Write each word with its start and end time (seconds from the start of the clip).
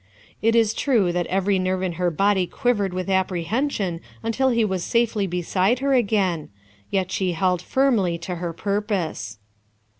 It 0.41 0.55
is 0.55 0.73
true 0.73 1.11
that 1.11 1.27
every 1.27 1.59
nerve 1.59 1.83
in 1.83 1.91
her 1.91 2.09
body 2.09 2.47
quivered 2.47 2.91
with 2.91 3.07
apprehension 3.07 4.01
until 4.23 4.49
he 4.49 4.65
was 4.65 4.83
safely 4.83 5.27
beside 5.27 5.77
her 5.77 5.93
again, 5.93 6.49
yet 6.89 7.11
she 7.11 7.33
held 7.33 7.61
firmly 7.61 8.17
to 8.17 8.37
her 8.37 8.51
purpose. 8.51 9.37